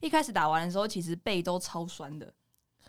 [0.00, 2.26] 一开始打完的时候，其实背都超酸的。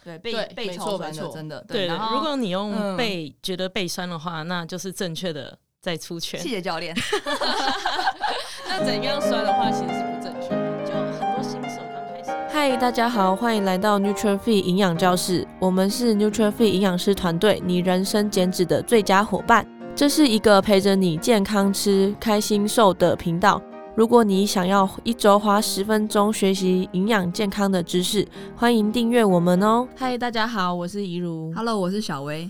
[0.04, 1.64] 对，背背超酸的，真的。
[1.68, 6.40] 对，对如果你用背、嗯、觉得背酸的话，那就是正确的在出拳。
[6.40, 6.96] 谢谢教练。
[8.66, 10.86] 那怎样酸的话，其实是不正确的。
[10.86, 12.32] 就很多新手刚开始。
[12.50, 15.46] 嗨，大家好，欢迎来到 Nuture Fit 营养教室。
[15.60, 19.68] 我们是 Nuture Fit 营养师团队，你人生减脂的最佳伙伴。
[19.94, 23.62] 这是一个陪着你健康吃、开心瘦的频道。
[23.94, 29.86] 如果你想要一周花十分钟学习营养健康的知识，欢迎订阅我们哦。
[29.98, 31.54] 嗨，大家好，我是怡如。
[31.54, 32.50] Hello，我是小薇。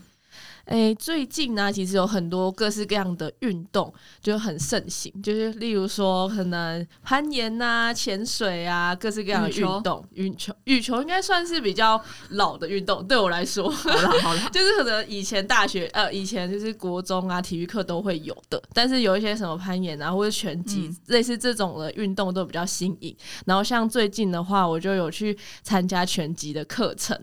[0.71, 10.01] 哎，最近呢，其实有很多各式各样的运动就很盛行，就是例如说可能攀岩呐、潜水啊，各式各样的运动。
[10.13, 18.63] 羽球，羽球应该算是比较老的运动，对我来说，好了好了，就是可能以前大学呃，以前就是国中啊，体育课都会有的。
[18.73, 23.13] 但是有一些什么攀岩啊，或者拳击，嗯、类似这种的运动都比较新颖。
[23.45, 27.19] 然后像最近的话，我就有去参加拳击的课程。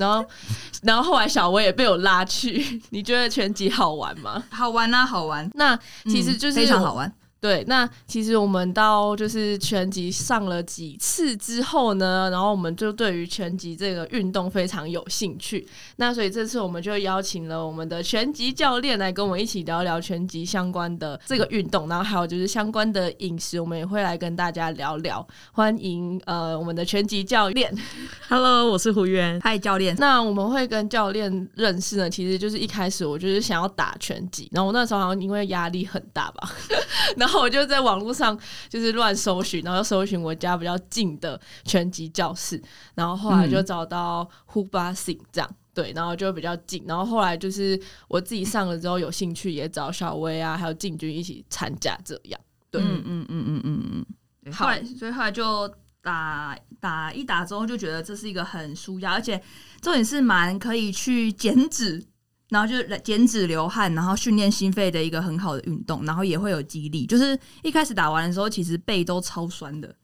[0.00, 0.24] 然后，
[0.82, 2.82] 然后后来小薇也被我拉去。
[2.90, 4.42] 你觉得拳击好玩吗？
[4.50, 5.48] 好玩啊，好玩。
[5.54, 7.12] 那其实就是、嗯、非常好玩。
[7.40, 15.66] 对，那其实我们到就是拳击上了几次之后呢，然后我们就对于拳击这个运动非常有兴趣。
[15.96, 25.26] 那所以这次我们就邀请了我们的拳击教练来跟我们一起聊聊拳击相关的这个运动，然后还有就是相关的饮食，我们也会来跟大家聊聊。
[25.52, 27.74] 欢迎呃我们的拳击教练，
[28.28, 29.96] Hello，我是胡渊，嗨教练。
[29.98, 36.52] 那我们会跟教练认识呢，其实就是一开始我就是想要打拳击，然后我那时候好像因为压力很大吧，
[37.16, 37.29] 然后。
[37.30, 38.36] 然后我就在网络上
[38.68, 42.60] 就是乱搜寻，然后搜寻我家比较近的拳击教室，
[42.96, 46.84] 然后后来就找到 Hubasing 这样，对，然后就比较近。
[46.88, 52.40] 然后后来就是我自己上了之后有兴趣，也找小薇啊，还有进军一起参加这样。
[52.68, 54.04] 对，嗯嗯嗯嗯嗯
[54.44, 54.52] 嗯。
[54.52, 59.40] 后来，所以后来就打打一打之后，就觉得这是一个很舒压，而且
[59.80, 62.04] 重点是蛮可以去减脂。
[62.50, 67.06] 然后就是减脂流汗，然后训练心肺的一个很好的运动，然后也会有激励。
[67.06, 69.94] 就是一开始打完的时候，其实背都超酸的，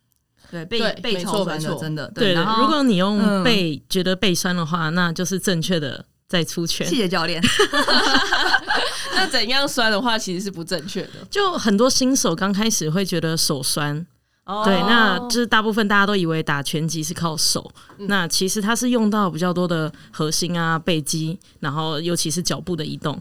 [0.50, 2.10] 对，背对背超酸的，真的。
[2.14, 6.86] 对，对，然后如果你用背觉得背酸的话，嗯、那就是正确的在出拳。
[6.86, 7.42] 谢谢教练。
[9.14, 11.12] 那怎样酸的话，其实是不正确的。
[11.30, 14.06] 就很多新手刚开始会觉得手酸。
[14.48, 14.64] Oh.
[14.64, 17.68] 对，那就是大部分大家都以为打拳击是靠手，
[17.98, 23.20] 嗯、那其实它是用到比较多的核心啊、背肌，然后尤其是脚步的移动，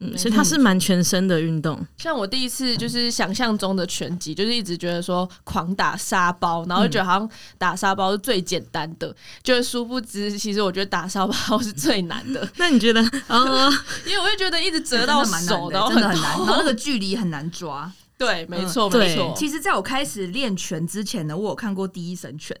[0.00, 1.78] 嗯，所以它是蛮全身的运动。
[1.96, 9.14] 像我第一次就是想象中的拳击，就是一直觉得说狂打沙包，然后就觉得好像打沙包是最简单的，嗯、
[9.44, 12.48] 就是殊不知，其实我觉得打沙包是最难的。
[12.58, 13.00] 那你觉得？
[13.28, 13.72] 哦，
[14.04, 17.92] 因为我就觉得一直折到手，然后很真的很难，然后那个距离很难抓。
[18.16, 19.34] 对，没错，嗯、没错。
[19.36, 22.56] 其实，在我开始练拳之前呢，我有看过《第一神拳》，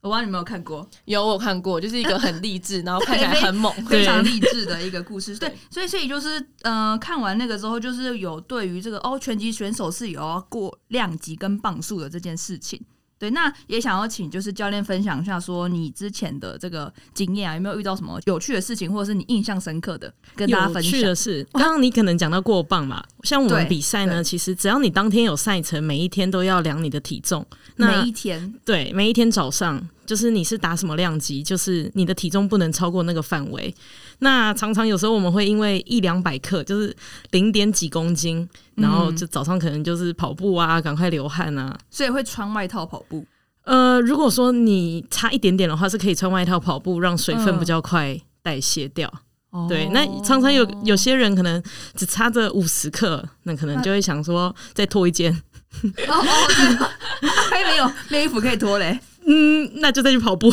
[0.00, 0.88] 我不知道你有没有看过？
[1.04, 5.36] 有，我看过，就是一个很励志，然后看起来很猛，非 常励志的一个故事。
[5.36, 12.80] 对，所以，所以就是，嗯、呃，看完那个之后，就是有对于这个哦，拳击选手是有要过量级跟磅数的这件事情。
[13.18, 20.92] 对，那也想要请就是教练分享一下，说你之前的这个经验啊，有没有遇到什么有趣的事情，或者是你印象深刻的，跟大家分享。
[20.92, 27.44] 有趣的是，刚刚你可能讲到过磅嘛，像我们比赛呢，其实只要你当天有赛程，每一天都要量你的体重。
[27.76, 33.72] 每一天，对，每一天早上，就是你是打什么量级，就是你的体重不能超过那个范围。
[34.20, 36.96] 那常常有时候我们会因为一两百克，就是
[37.32, 43.26] 零点几公斤，然后就早上可能就是跑步啊，赶快流汗啊，所以会穿外套跑步。
[43.64, 49.12] 呃，如果说你差一点点的话，是可以穿外套跑步，让水分比较快代谢掉。
[49.52, 51.62] 嗯、对，那常常有有些人可能
[51.94, 55.30] 只差这五十克，那可能就会想说再脱一件。
[56.08, 56.14] 哦
[57.50, 58.98] 还 没有那衣服可以脱嘞。
[59.30, 60.50] 嗯，那就再去跑步。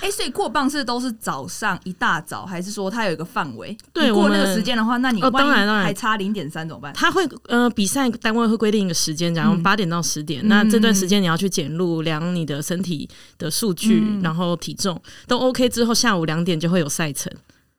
[0.00, 3.76] 哎、欸，所以过磅是都是早上一大早，还是说它有一个范围？
[3.92, 6.92] 对，过那个时间的话，那你哦，当然当然还差零点三怎么办？
[6.94, 13.06] 他会呃，比赛单位会规定一个时间，假如八点到十点，嗯、那这段时间你要去检录量你的身体
[13.36, 17.30] 的数据，嗯、然后体重都 OK 之后，下午两点就会有赛程。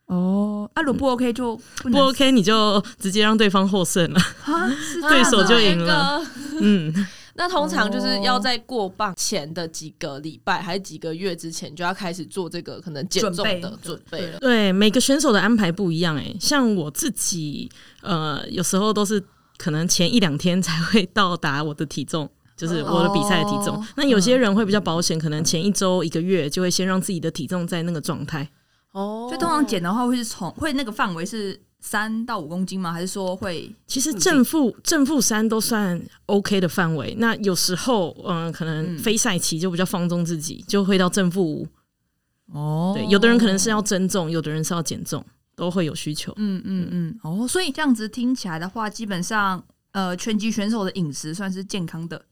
[0.06, 4.22] 哦，啊，如果不 OK 就不，不 OK，你就直接让对方获胜了，
[5.10, 6.22] 对手就赢了。
[6.62, 6.94] 嗯。
[7.38, 14.40] 那通常就是要在过磅前的几个礼拜，还是几个月之前，就要开始做这个可能减重的准备了。
[14.40, 17.70] 对，每个选手的安排不一样诶，像我自己，
[18.02, 19.22] 呃，有时候都是
[19.58, 23.76] 可能前一两天才会到达我的体重，就是我的比赛的体重。
[23.76, 28.50] 哦、那有些人会比较保险，可能前一周一个月就会先让自己的体重在那个状态。
[28.92, 31.62] 哦，所以通常减的话会是从会那个范围是。
[31.86, 32.92] 三到五公斤吗？
[32.92, 33.72] 还是说会？
[33.86, 37.14] 其实正负正负三都算 OK 的范围。
[37.20, 41.68] 那有时候，嗯，可能非赛期就比较放纵自己，就会到正负五。
[42.52, 45.24] 哦，对，有的人可能是要增重，有的人是要减重，
[45.56, 46.34] 都会有需求。
[46.38, 47.20] 嗯嗯嗯。
[47.22, 52.26] 哦，所以这样子听起来的话，基本上，呃，拳击选手的饮食算是健康的，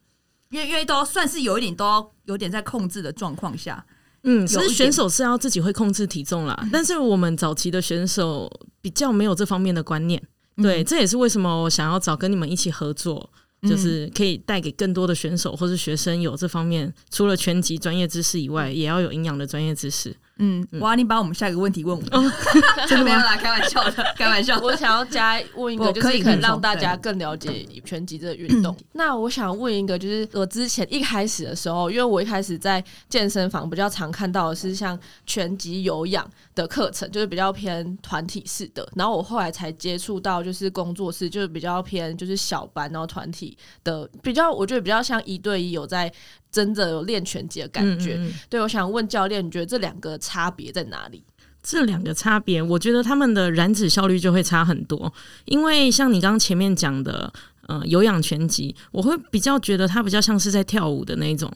[0.50, 3.86] 因为因为都算是有一点都要有点在控制的状况下。
[4.24, 8.50] 嗯，其实选手是要自己会控制体重啦，但是我们早期的选手
[8.82, 10.22] 比较没有这方面的观念，
[10.56, 13.30] 对，嗯、这也是为什么我想要找跟你们一起合作，
[13.68, 20.16] 就是可以带给更多的选手或是学生有这方面除了拳击专业知识以外，也要有营养的专业知识。
[20.38, 20.96] 嗯，哇！
[20.96, 22.04] 你把我们下一个问题问我，
[22.88, 24.60] 真的没有啦，开玩笑的， 开玩笑。
[24.60, 28.76] 我想要加问一个，就是可以让大家更了解拳击这个运动。
[28.94, 38.88] 那我想问一个，就是我之前一开始的时候，因为我一开始在健身房比较常看到的是像拳击有氧的课程，就是比较偏团体式的。
[38.96, 46.12] 然后我后来才接触到，就是工作室，就是比较偏就是小班，然后团体的比较，我觉得比较像一对一有在。
[46.54, 51.24] 真的有练拳击的感觉，嗯嗯嗯，对，我想问教练，你觉得这两个差别在哪里？
[51.64, 55.12] 这两个差别，我觉得他们的燃脂效率就会差很多。
[55.46, 57.34] 因为像你刚刚前面讲的，
[57.68, 61.52] 呃，有氧拳击，我会比较觉得它比较像是在跳舞的那种，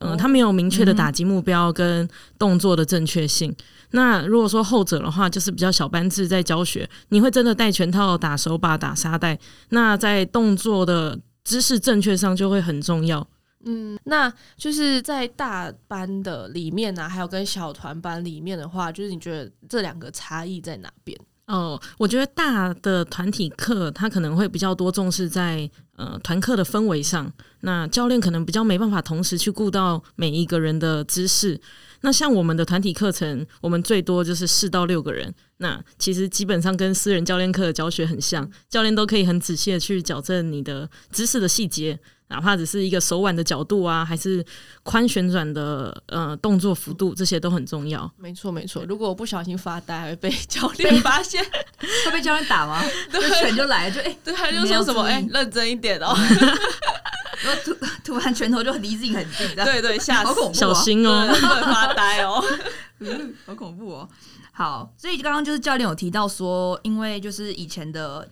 [0.00, 3.50] 呃，它没有明确的打击目标跟动作的正确性。
[3.50, 3.56] 嗯、
[3.90, 9.38] 那如果说后者的话，就是比较小班制在教学，你会真的带拳套、打手把、打沙袋，
[9.68, 13.28] 那在动作的姿势正确上就会很重要。
[13.64, 21.18] 嗯，那就是在大班的里面呢、还有跟小团班里面的话，就是你觉得这两个差异在哪边？
[21.46, 27.30] 哦，我觉得大的团体课，他可能会比较多重视在呃团课的氛围上，
[27.62, 31.60] 那教练可能比较没办法同时去顾到每一个人的姿势。
[32.02, 41.98] 那像我们的团体课程，我们最多就是四到六个人，那其实基本上跟私人教练课的教学很像，教练都可以很仔细的去矫正你的姿势的细节。
[42.30, 44.44] 哪怕只是一个手腕的角度啊，还是
[44.84, 48.10] 宽旋转的呃动作幅度，这些都很重要。
[48.16, 48.84] 没错，没错。
[48.88, 51.44] 如果我不小心发呆，还会被教练 发现，
[52.06, 52.80] 会被教练打吗？
[53.10, 56.14] 对，拳就来了，就哎，对，他就说什么哎，认真一点哦。
[57.42, 57.74] 然后突
[58.04, 61.28] 突然拳头就离自己很近，对对，吓死，小心哦，
[61.62, 62.40] 发呆哦，
[63.44, 64.08] 好恐怖哦。
[64.52, 68.28] 好，所以刚刚就是教练有提到说，因为就是以前的。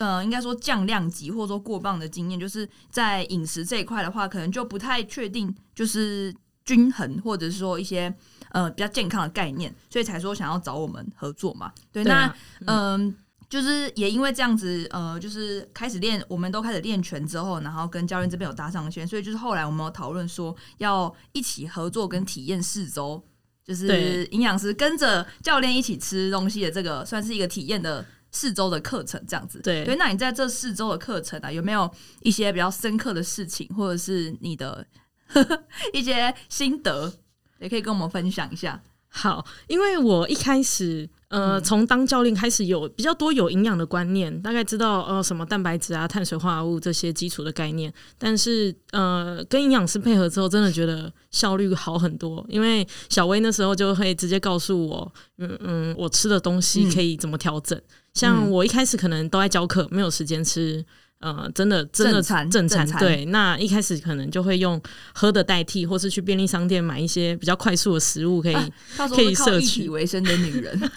[0.00, 8.10] 呃，应该说降量级或者说过磅的经验，就是在饮食这一块的话，可能就不太确定，就是均衡或者是说一些
[8.48, 11.70] 呃比较健康的概念，所以才说想要找我们合作嘛。
[11.92, 13.14] 对，那嗯、呃，
[13.50, 23.22] 就是也因为这样子，呃，就是开始练，我们都开始练拳之后，然后跟教练这边有搭上线，所以就是后来我们有讨论说要一起合作跟体验四周，
[23.62, 28.02] 就是营养师跟着教练一起吃东西的这个，算是一个体验的。
[28.30, 31.90] 四周的课程这样子，对，所以那你在这四周的课程啊，有没有
[32.22, 34.86] 一些比较深刻的事情，或者是你的
[35.92, 37.12] 一些心得，
[37.58, 38.80] 也可以跟我们分享一下？
[39.08, 41.08] 好，因为我一开始。
[41.30, 47.94] 呃，从当教练开始有比较多有营养的观念，大概知道呃什么蛋白质啊、碳水化合物这些基础的概念。
[48.18, 52.44] 但是呃，跟营养师配合之后，真的觉得效率好很多。
[52.48, 57.78] 因为小薇那时候就会直接告诉我，嗯嗯，我吃的东西可以怎么调整。
[57.78, 57.84] 嗯、
[58.14, 60.84] 像我一开始可能都在教课，没有时间吃。
[61.20, 63.26] 呃，真的，真的正餐，正餐，对。
[63.26, 64.80] 那一开始可能就会用
[65.12, 69.82] 喝的代替，或是去便利商店买一些比较快速的食物，可以、啊、可以摄取。
[69.84, 70.80] 以为生的女人，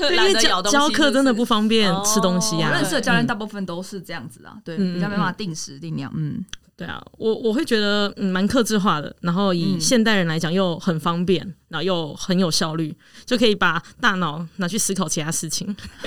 [0.10, 2.70] 因为教教课真的不方便吃东西啊。
[2.72, 6.42] 认识的教练大部分都是这样子啊，对，比较没办法定时定量，嗯。
[6.76, 15.74] 对啊，我我会觉得嗯蛮克制化的，然后以现代人来讲又很方便，然后又很有效率，就可以把大脑拿去思考其他事情，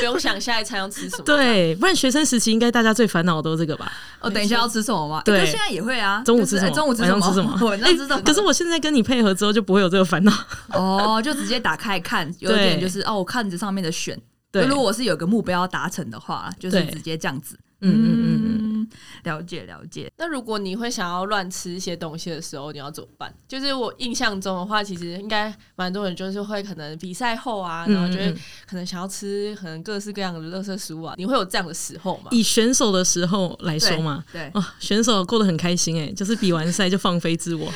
[0.00, 1.24] 不用想下一餐要吃什么。
[1.24, 3.90] 对，不然学生时期应该大家最烦恼的都是这个吧？
[4.20, 5.22] 哦，等一下要吃什么吗？
[5.24, 6.22] 对，现在也会啊。
[6.22, 6.74] 中午吃什么？
[6.74, 7.18] 中午吃什么？
[7.18, 7.66] 晚上吃什么？
[7.66, 8.20] 晚上吃什么？
[8.20, 10.32] 可是我现在跟你配合之后就不会有这个烦恼。
[10.74, 14.20] 哦，就直接打开看，有点就是哦，我看着上面的选。
[14.52, 17.58] 对，如果我是有个目标要达成的话，就是直接这样子。
[17.80, 18.67] 嗯嗯嗯嗯，
[19.24, 20.10] 了解了解。
[20.16, 23.32] 那如果你会想要乱吃一些东西的时候，你要怎么办？
[23.46, 28.34] 就是我印象中的话，其实应该蛮多人就是会可能比赛后啊，然后就会
[28.68, 31.14] 可能想要吃可能各式各样的垃圾食物啊。
[31.16, 32.28] 你会有这样的时候吗？
[32.32, 37.66] 以选手的时候来说嘛，对，哦，选手过得很开心哎，就是比完赛就放飞自我。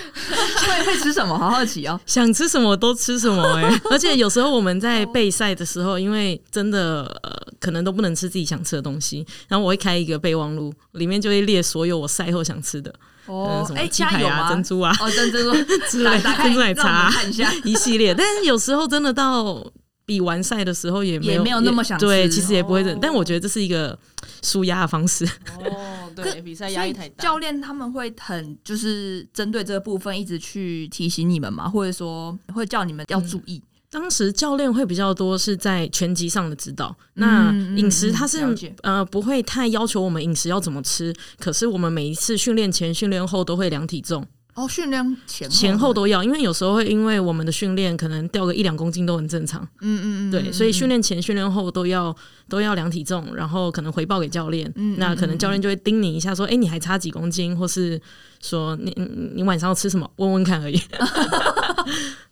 [0.62, 1.38] 会会吃什么？
[1.38, 3.80] 好好奇哦， 想吃什么都吃什么哎。
[3.90, 7.30] 而且有时候我们在备赛的时候，因为真的呃
[7.60, 9.92] 可能都不能吃自己想吃的东西，然后我会开。
[10.02, 12.94] 一个备忘录里面就会列所有我赛后想吃的
[13.26, 15.38] 哦，什么鸡排啊、珍珠啊、哦珍珠、
[15.88, 17.10] 之类的 珍珠奶茶、
[17.64, 18.14] 一系列。
[18.14, 19.64] 但是有时候真的到
[20.04, 23.96] 比完赛的时候也没有也没有那么想吃对，其实也不会但我觉得这是一个
[24.42, 25.24] 舒压的方式。
[25.64, 27.22] 哦，对，比赛压力太大。
[27.22, 33.62] 教练他们会很就是针对这个部分一直去提醒你们嘛，或者说会叫你们要注意。
[33.92, 38.42] 当时教练会比较多是在拳击上的指导，那饮食他是
[38.80, 52.16] 呃不会太要求我们饮食要怎么吃，可是我们每一次训练前、训练后都会量体重，哦，训练前前后都要，因为有时候会因为我们的训练可能掉个一两公斤都很正常，嗯嗯嗯，对，所以训练前、训练后都要
[52.48, 58.00] 都要量体重，然后可能回报给教练，嗯那可能教练就会叮你一下说，哎、你还差几公斤，或是
[58.40, 60.80] 说你你你晚上要吃什么，问问看而已。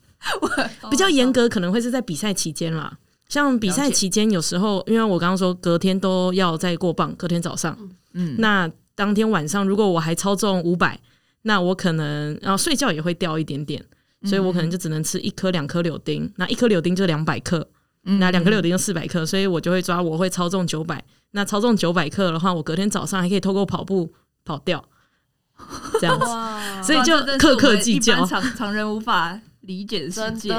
[0.89, 2.97] 比较严格可能会是在比赛期间啦，
[3.27, 7.77] 像比赛期间有时候，因为我刚刚说隔天都要再过磅，隔天早上，
[8.13, 10.99] 嗯，那当天晚上如果我还超重五百，
[11.43, 13.83] 那我可能然后睡觉也会掉一点点，
[14.25, 17.67] 所以我可能就只能吃一颗两颗柳丁，那一颗柳丁就两百克，
[18.03, 24.13] 那两颗柳丁就四百克，所以我就会抓我会超重九百，那超重九百克的话，我隔天早上还可以透过跑步
[24.45, 24.83] 跑掉，
[25.99, 26.25] 这样子，
[26.85, 30.49] 所以就哇这真的是克克我们一计较常常人无法理解的世界。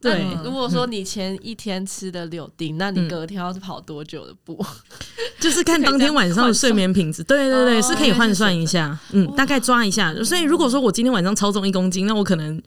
[0.00, 4.64] 对如果说你前一天吃的柳丁，那你嗯隔天要是跑多久的步？
[5.38, 10.14] 就是看当天晚上的睡眠品质，对对对，哦是可以换算一下，嗯，大概抓一下。
[10.24, 12.60] 所以如果说我今天晚上超重一公斤，那我可能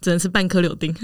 [0.00, 0.94] 只能吃半颗柳丁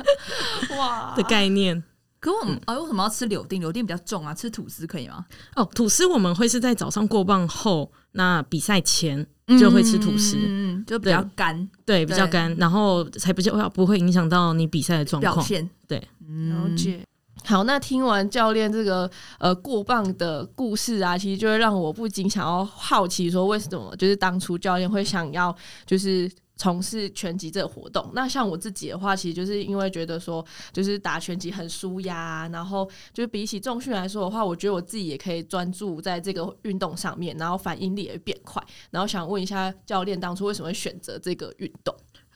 [0.76, 1.82] 哇的概念。
[2.26, 3.60] 可我们啊，为什么要吃柳丁？
[3.60, 5.24] 柳丁比较重啊，吃吐司可以吗？
[5.54, 9.24] 哦，吐司我们会是在早上过磅后，那比赛前
[9.60, 15.36] 就会吃吐司，嗯，就比较干对，比较干，然后才比较不会影响到你比赛的状况。
[15.36, 15.70] 表现。
[15.86, 17.00] 对，嗯了解。
[17.44, 25.54] 好，那听完教练这个呃过磅的故事啊，其实就会让我不禁想要好奇说，为什么就是当初教练会想要
[25.86, 28.10] 就是从事拳击这个活动？
[28.14, 38.62] 那像我自己的话，其实就是因为觉得说，就是打拳击很舒压，然后就是比起重训来说的话，我觉得我自己也可以专注在这个运动上面，然后反应力也会变快。
[38.90, 41.94] 然后想问一下教练，当初为什么会选择这个运动？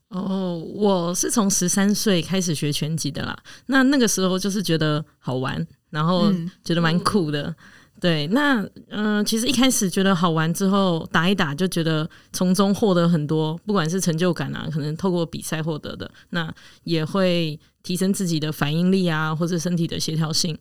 [0.08, 3.36] 哦，我是从十三岁开始学拳击的啦。
[3.66, 7.54] 那那个时候就是觉得好玩，然后觉得蛮酷的。
[8.00, 16.50] 对，那嗯、呃，其实一开始觉得好玩之后打一打，就觉得从中获得很多，不管是成就感啊，可能透过比赛获得的，那
[16.84, 20.56] 也会提升自己的反应力啊，或者身体的协调性。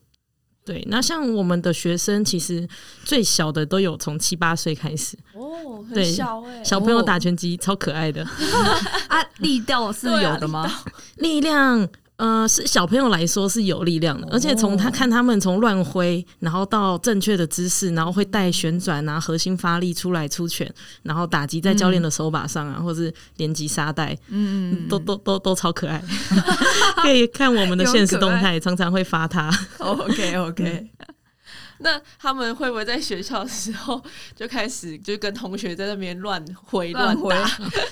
[0.66, 2.68] 对，那像我们的学生，其实
[3.06, 8.22] 最小的都有从七八岁开始，哦，很对小哎、小朋友打拳击超可爱的，
[9.08, 10.70] 啊，力道是有的吗？
[11.16, 11.88] 力量。
[12.20, 20.70] 呃，是小朋友来说是有力量的，而且从他看他们从乱挥，然后到正确的姿势，然后会带旋转啊，核心发力出来出拳，
[21.02, 26.04] 然后打击在教练的手把上啊，嗯、或是连击沙袋，嗯，都都都都超可爱，
[27.02, 29.50] 可以看我们的现实动态，常常会发他。
[29.78, 30.88] OK OK，
[31.82, 34.02] 那他们会不会在学校的时候
[34.36, 37.46] 就开始就跟同学在那边乱挥乱打？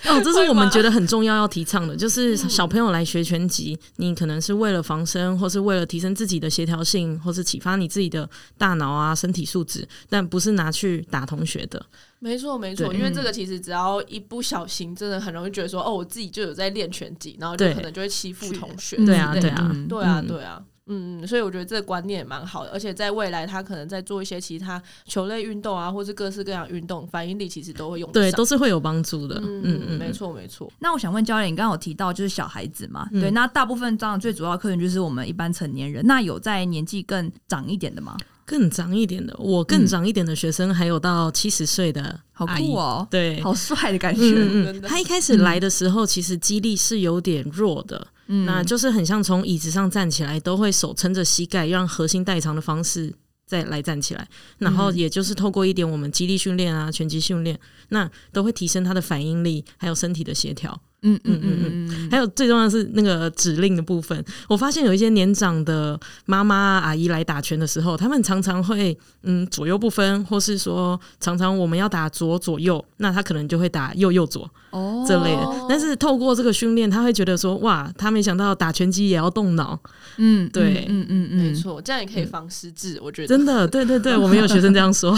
[0.05, 11.85] 哦，这是我们觉得很重要要提倡的，就是小朋友来学拳击，你可能是为了防身，或是为了提升自己的协调性，或是启发你自己的大脑啊、身体素质，但不是拿去打同学的。
[12.19, 18.97] 没错，没错，因为这个其实只要一不小心，真的很容易觉得说，哦，我自己就有在练拳击，然后就可能就会欺负同学。
[19.05, 20.63] 对啊，对啊，对啊，对啊。
[20.87, 29.35] 嗯，所以我觉得这个观念也蛮好的，而且在未来他可能在做一些其他球类运动啊，或是各式各样运动，反应力其实都会用，对，都是会有帮助的。
[29.43, 30.71] 嗯嗯嗯，没错没错。
[30.79, 33.07] 那我想问教练，你刚刚有提到就是小孩子嘛？
[33.11, 36.05] 嗯、对，那大部分当然最主要客人就是我们一般成年人。
[36.05, 38.17] 那有在年纪更长一点的吗？
[38.45, 44.21] 更长一点的，我更长一点的学生还有到七十岁的，好酷哦，对，好帅的感觉。
[44.21, 48.07] 嗯嗯，他一开始来的时候，其实肌力是有点弱的。
[48.27, 53.13] 嗯，那就是很像从椅子上站起来，都会手撑着膝盖，让核心代偿的方式
[53.45, 54.27] 再来站起来。
[54.57, 60.81] 然后也就是透过一点我们肌力训练啊、拳击训练，那都会提升他的反应力，还有身体的协调。
[61.03, 64.23] 嗯嗯嗯嗯，还有最重要的是那个指令的部分。
[64.49, 75.65] 我发现有一些年长的妈妈阿姨来打拳的时候，他们常常会嗯左右不分，或是说常常我们要打左左右，那他可能就会打右右左哦这类的。
[75.69, 79.79] 但是透过这个训练，他会觉得说哇，他没想到打拳击也要动脑。
[80.17, 82.99] 嗯，对，嗯嗯嗯，没错，这样也可以防失智。
[83.03, 85.15] 我觉得真的，对对对，我们有学生这样说，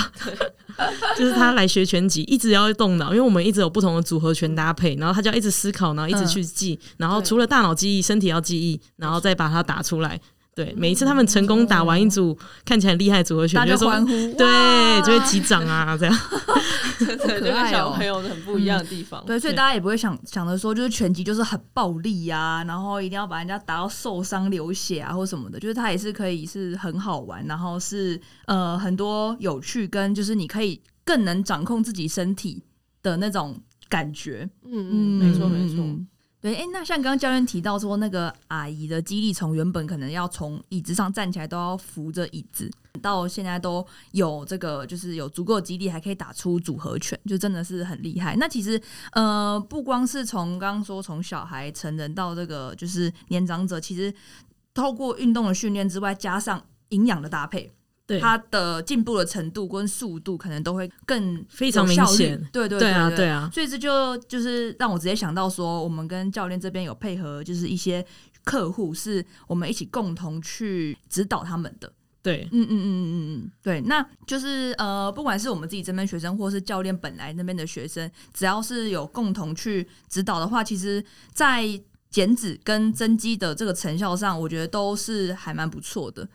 [1.18, 10.20] 就是他来学拳击，一直要动脑，因为我们一直有不同的组合拳搭配，然后他就要一直思考，然后一直去记，然后除了大脑记忆，身体要记忆，然后再把它打出来。
[10.56, 16.20] 对，每一次他们成功打完一组看起来厉害组合拳，就欢呼，对，就会击掌啊， 这样，
[17.00, 19.24] 真的就跟小朋友很不一样的地方。
[19.26, 32.62] 对，所以大家也不会想想着说，就是拳击就是很暴力呀，然后一定要把人家打到受伤流血啊，或什么的，就是它也是可以是很好玩，然后是呃很多有趣跟就是你可以更能掌控自己身体
[33.02, 33.58] 的那种
[33.90, 34.50] 感觉。
[34.64, 35.84] 嗯嗯，没错没错。
[36.42, 48.38] 对，哎，那像刚刚教练提到说，那个阿姨的肌力从原本可能要从椅子上站起来都要扶着椅子，到现在都有这个，就是有足够的肌力，还可以打出组合拳，就真的是很厉害。
[48.38, 48.82] 那其实，
[49.12, 54.14] 呃，不光是从刚刚说从小孩、成人到这个就是年长者，其实
[54.74, 57.70] 透过运动的训练之外，加上营养的搭配。
[58.18, 68.06] 它的进步的程度跟速度可能都会更非常明显，对对对，对啊对啊，所以这就就是让我直接想到说，我们跟教练这边有配合，就是一些
[68.46, 71.92] 客户是我们一起共同去指导他们的。
[72.22, 81.66] 对，嗯嗯嗯嗯嗯嗯，对，那就是呃，不管是我们自己这边学生，或是教练本来那边的学生，只要是有共同去指导的话，其实，在
[82.10, 86.28] 减脂跟增肌的这个成效上，我觉得都是还蛮不错的。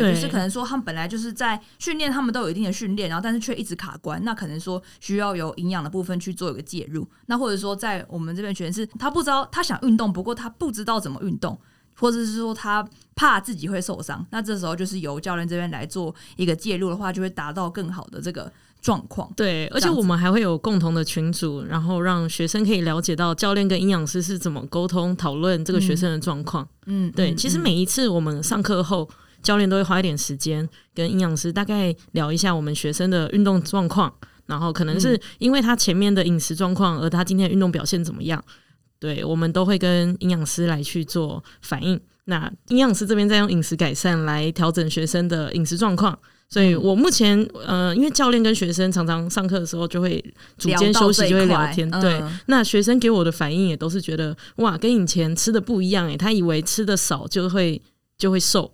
[0.00, 7.06] 对，就是可能说他们本来就是在训练，他们都有一定的训练，然后但是却一直卡关，那可能说需要有营养的部分去做一个介入。
[7.26, 11.56] 那或者说在我们这边学员是，他不知道他想运动，不过他不知道怎么运动，
[11.96, 12.84] 或者是说他
[13.14, 19.32] 怕自己会受伤，那这时候就是由教练这边来做一个介入的话，就会达到更好的这个状况。
[19.36, 26.66] 对，而且我们还会有共同的群组，然后让学生可以了解到教练跟营养师是怎么沟通讨论这个学生的状况。
[26.86, 29.08] 嗯，对，嗯、其实每一次我们上课后。
[29.44, 34.12] 教练都会花一点时间跟营养师大概聊一下我们学生的运动状况，
[34.46, 38.42] 然后可能是因为他前面的饮食状况，而他今天的运动表现怎么样？
[38.98, 42.00] 对，我们都会跟营养师来去做反应。
[42.24, 46.18] 那营养师这边再用饮食改善来调整学生的饮食状况。
[46.48, 50.22] 所以我目前呃，因为教练跟学生常常上课的时候就会
[50.56, 52.22] 组间休息就会聊天，对。
[52.46, 57.80] 那学生给我的反应也都是觉得哇，跟以前吃的不一样诶，他以为吃的少就会
[58.16, 58.70] 就会瘦。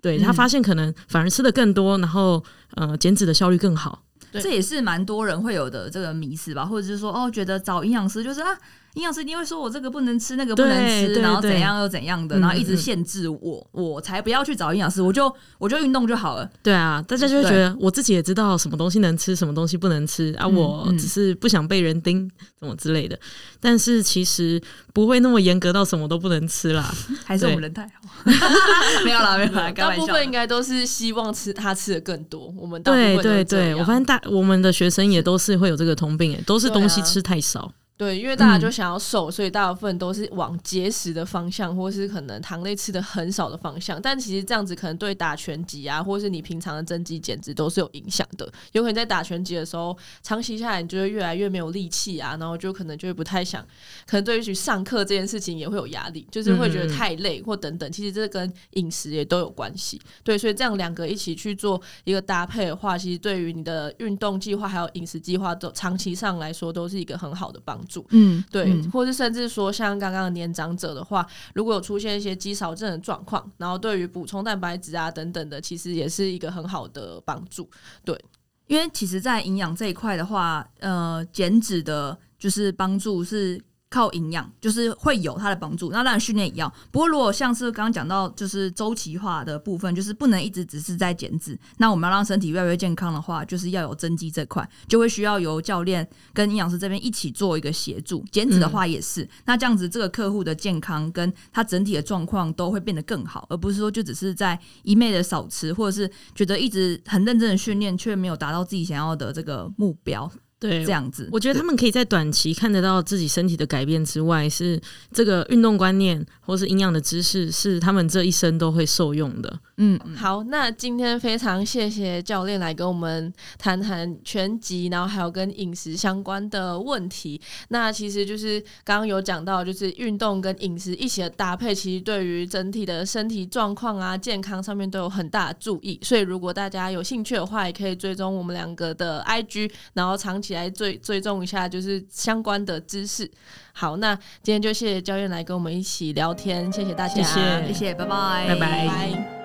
[0.00, 2.42] 对，他发现可能反而吃的更多，然后
[2.74, 4.02] 呃减脂的效率更好，
[4.32, 8.48] 这也是蛮多人会有的这个迷思吧，或者是说哦，觉得找营养师就是啊。
[8.94, 23.18] 营养师一定会说：“我这个不能吃，那个不能吃，然后怎样又怎样的，然后一直限制我，嗯、我才不要去找营养师，我就我就运动就好了。”对啊，大家就会觉得我自己也知道什么东西能吃，什么东西不能吃啊，我只是不想被人盯什么之类的。
[23.60, 24.60] 但是其实
[24.92, 26.92] 不会那么严格到什么都不能吃啦，
[27.24, 27.90] 还是我们人太好。
[29.04, 32.52] 没有啦，没有啦， 大部分应该都是希望吃他吃的更多。
[32.56, 37.72] 我们对对对，我发现大我们的学生也都是会有这个通病，诶，都是东西吃太少。
[38.00, 44.00] 对，因为大家就想要瘦，嗯、所以大部分都是往节食的方向，或是可能糖类吃的很少的方向。
[44.00, 48.50] 但其实这样子可能对打拳击啊，或是你平常的增肌减脂都是有影响的。
[48.72, 53.62] 有可能在打拳击的时候，长期下来你就会越来越没有力气啊，然后就可能就会不太想，
[54.06, 57.92] 可能对于去上课这件事情也会有压力，就是会觉得太累或等等。
[57.92, 60.00] 其实这跟饮食也都有关系。
[60.24, 67.89] 对，所以这样两个一起去做一个搭配的话，其实对于你的运动计划还有饮食计划都长期上来说都是一个很好的帮助。
[68.10, 77.68] 嗯，对，嗯、或是甚至说像刚刚的年长者的话，如果有出现一些肌少症的状况，然后对于补充蛋白质啊等等的，其实也是一个很好的帮助。
[78.04, 78.18] 对，
[78.66, 83.60] 因为其实，在营养这一块的话，呃，减脂的就是帮助是。
[83.90, 86.72] 靠营养就是会有它的帮助，那当然训练也要。
[86.92, 91.58] 不过如果像是刚刚讲到，就是周期化的部分，就是不能一直只是在减脂。
[91.78, 98.24] 那我们要让身体越来越健康的话，就是要有增肌这块，就会需要由教练跟营养师这边一起做一个协助。
[98.30, 110.30] 减脂的话也是，那这样子这个客户的健康跟他整体的状况都会变得更好，而不是说就只是在一昧的少吃，或者是觉得一直很认真的训练却没有达到自己想要的这个目标。
[110.60, 114.78] 对，这样子，我觉得他们可以在短期看得到自己身体的改变之外，是
[115.10, 119.58] 这个运动观念或是营养的知识，是他们这一生都会受用的。
[119.78, 127.40] 嗯，好，那今天非常谢谢教练来跟我们谈谈拳击，然后还有跟饮食相关的问题。
[127.68, 135.98] 那其实就是刚刚有讲到，就是运动跟饮食一起的搭配，其实对于整体的身体状况啊、健康上面都有很大的注意。
[136.02, 140.49] 所以如果大家有兴趣的话，也可以追踪我们两个的 IG，然后长期。
[140.50, 143.30] 起来追追踪一下就是相关的知识。
[143.72, 147.14] 好那今天就谢谢教练来跟我们一起聊天谢谢大家。
[147.14, 147.94] 谢谢。
[147.94, 148.46] 拜拜。
[148.48, 149.40] 拜拜。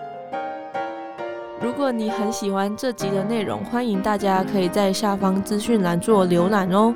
[1.61, 6.93] 如果你很喜欢这集的内容欢迎大家可以在下方资讯栏做浏览哦。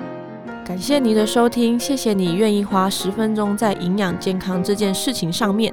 [0.65, 5.71] 感谢你的收听谢谢你愿意花十分钟在营养健康这件事情上面。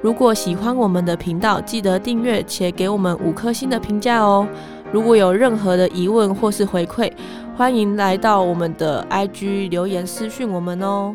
[0.00, 4.48] 如果喜欢我们的频道记得订阅且给我们五颗星的评价哦。
[4.94, 7.10] 如果有任何的疑问或是回馈
[7.56, 11.14] 欢迎来到我们的 ig 留言私信我们哦。